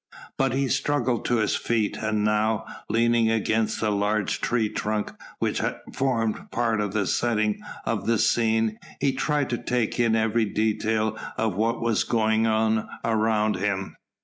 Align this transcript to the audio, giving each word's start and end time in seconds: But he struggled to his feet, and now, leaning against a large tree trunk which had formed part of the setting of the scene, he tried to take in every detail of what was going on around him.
But 0.35 0.55
he 0.55 0.67
struggled 0.67 1.25
to 1.25 1.35
his 1.35 1.55
feet, 1.55 1.95
and 2.01 2.23
now, 2.23 2.65
leaning 2.89 3.29
against 3.29 3.83
a 3.83 3.91
large 3.91 4.41
tree 4.41 4.67
trunk 4.67 5.11
which 5.37 5.59
had 5.59 5.79
formed 5.93 6.49
part 6.49 6.81
of 6.81 6.93
the 6.93 7.05
setting 7.05 7.61
of 7.85 8.07
the 8.07 8.17
scene, 8.17 8.79
he 8.99 9.11
tried 9.11 9.51
to 9.51 9.59
take 9.59 9.99
in 9.99 10.15
every 10.15 10.45
detail 10.45 11.15
of 11.37 11.53
what 11.55 11.81
was 11.81 12.03
going 12.03 12.47
on 12.47 12.89
around 13.05 13.57
him. 13.57 13.95